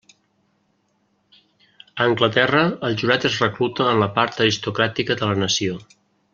A 1.99 2.07
Anglaterra 2.07 2.63
el 2.89 2.99
jurat 3.03 3.29
es 3.31 3.37
recluta 3.45 3.89
en 3.93 4.03
la 4.05 4.11
part 4.19 4.43
aristocràtica 4.47 5.21
de 5.23 5.33
la 5.33 5.41
nació. 5.47 5.81